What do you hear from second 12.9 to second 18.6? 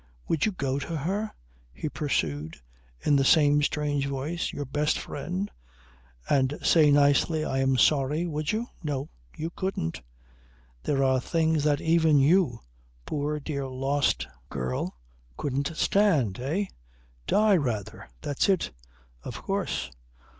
poor dear lost girl, couldn't stand. Eh? Die rather. That's